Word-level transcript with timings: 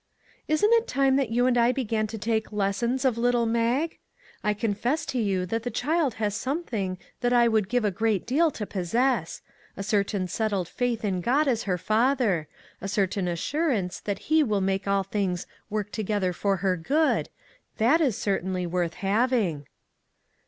"Isn't 0.47 0.73
it 0.73 0.87
time 0.87 1.15
that 1.17 1.29
you 1.29 1.45
and 1.45 1.55
I 1.59 1.71
began 1.71 2.07
to 2.07 2.17
take 2.17 2.51
lessons 2.51 3.05
of 3.05 3.19
little 3.19 3.45
Mag? 3.45 3.99
I 4.43 4.55
confess 4.55 5.05
to 5.05 5.19
you 5.19 5.45
that 5.45 5.61
the 5.61 5.69
child 5.69 6.15
has 6.15 6.33
something 6.35 6.97
that 7.19 7.31
I 7.33 7.47
would 7.47 7.69
give 7.69 7.85
a 7.85 7.91
great 7.91 8.25
deal 8.25 8.49
to 8.49 8.65
possess 8.65 9.43
a 9.77 9.83
certain 9.83 10.27
settled 10.27 10.67
faith 10.67 11.05
in 11.05 11.21
God 11.21 11.47
as 11.47 11.65
her 11.65 11.77
Father; 11.77 12.47
a 12.81 12.87
certain 12.87 13.27
assurance 13.27 13.99
that 13.99 14.17
he 14.33 14.41
will 14.43 14.59
make 14.59 14.87
all 14.87 15.03
things' 15.03 15.45
work 15.69 15.91
together 15.91 16.33
for 16.33 16.57
her 16.65 16.75
good' 16.75 17.29
that 17.77 18.01
is 18.01 18.17
certainly 18.17 18.65
worth 18.65 18.95
having." 18.95 19.67